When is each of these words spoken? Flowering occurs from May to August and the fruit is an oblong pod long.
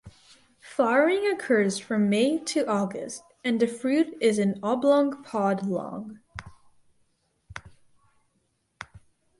Flowering 0.59 1.31
occurs 1.31 1.77
from 1.77 2.09
May 2.09 2.39
to 2.45 2.65
August 2.67 3.21
and 3.43 3.59
the 3.59 3.67
fruit 3.67 4.17
is 4.19 4.39
an 4.39 4.59
oblong 4.63 5.21
pod 5.21 5.67
long. 5.67 6.17